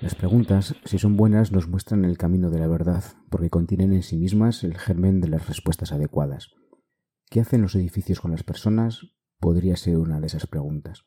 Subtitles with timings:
[0.00, 4.02] Las preguntas, si son buenas, nos muestran el camino de la verdad, porque contienen en
[4.02, 6.50] sí mismas el germen de las respuestas adecuadas.
[7.28, 9.06] ¿Qué hacen los edificios con las personas?
[9.38, 11.04] Podría ser una de esas preguntas.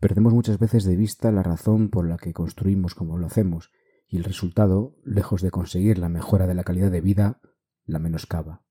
[0.00, 3.70] Perdemos muchas veces de vista la razón por la que construimos como lo hacemos,
[4.08, 7.40] y el resultado, lejos de conseguir la mejora de la calidad de vida,
[7.84, 8.62] la menoscaba.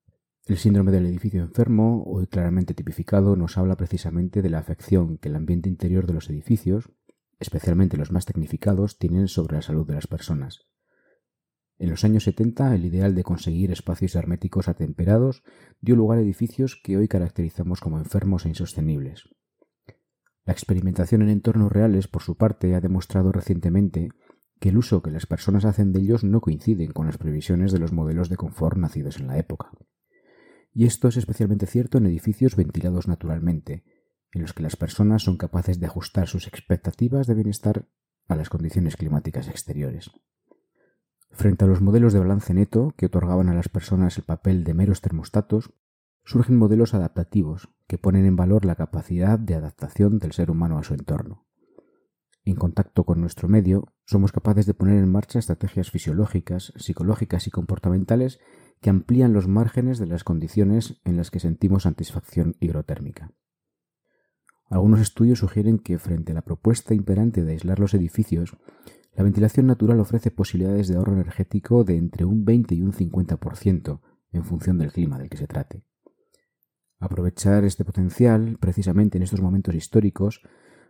[0.52, 5.30] El síndrome del edificio enfermo, hoy claramente tipificado, nos habla precisamente de la afección que
[5.30, 6.92] el ambiente interior de los edificios,
[7.40, 10.68] especialmente los más tecnificados, tienen sobre la salud de las personas.
[11.78, 15.42] En los años 70, el ideal de conseguir espacios herméticos atemperados
[15.80, 19.30] dio lugar a edificios que hoy caracterizamos como enfermos e insostenibles.
[20.44, 24.10] La experimentación en entornos reales, por su parte, ha demostrado recientemente
[24.60, 27.80] que el uso que las personas hacen de ellos no coinciden con las previsiones de
[27.80, 29.72] los modelos de confort nacidos en la época.
[30.74, 33.84] Y esto es especialmente cierto en edificios ventilados naturalmente,
[34.34, 37.88] en los que las personas son capaces de ajustar sus expectativas de bienestar
[38.28, 40.12] a las condiciones climáticas exteriores.
[41.32, 44.74] Frente a los modelos de balance neto que otorgaban a las personas el papel de
[44.74, 45.74] meros termostatos,
[46.24, 50.84] surgen modelos adaptativos que ponen en valor la capacidad de adaptación del ser humano a
[50.84, 51.48] su entorno.
[52.44, 57.52] En contacto con nuestro medio, somos capaces de poner en marcha estrategias fisiológicas, psicológicas y
[57.52, 58.40] comportamentales
[58.82, 63.32] que amplían los márgenes de las condiciones en las que sentimos satisfacción hidrotérmica.
[64.70, 68.58] Algunos estudios sugieren que, frente a la propuesta imperante de aislar los edificios,
[69.14, 74.00] la ventilación natural ofrece posibilidades de ahorro energético de entre un 20 y un 50%
[74.32, 75.84] en función del clima del que se trate.
[77.00, 80.42] Aprovechar este potencial, precisamente en estos momentos históricos,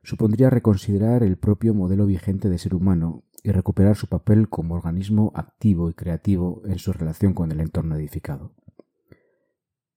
[0.03, 5.31] supondría reconsiderar el propio modelo vigente de ser humano y recuperar su papel como organismo
[5.35, 8.53] activo y creativo en su relación con el entorno edificado.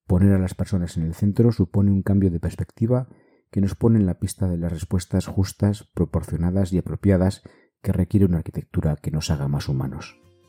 [0.06, 3.08] Poner a las personas en el centro supone un cambio de perspectiva
[3.50, 7.42] que nos pone en la pista de las respuestas justas, proporcionadas y apropiadas
[7.82, 10.23] que requiere una arquitectura que nos haga más humanos.